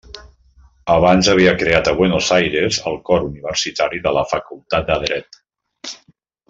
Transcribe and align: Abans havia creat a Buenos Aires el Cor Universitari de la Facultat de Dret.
Abans 0.93 1.29
havia 1.33 1.51
creat 1.59 1.89
a 1.91 1.93
Buenos 1.99 2.31
Aires 2.39 2.81
el 2.93 2.99
Cor 3.11 3.29
Universitari 3.29 4.05
de 4.07 4.17
la 4.19 4.27
Facultat 4.35 4.93
de 4.93 4.99
Dret. 5.05 5.43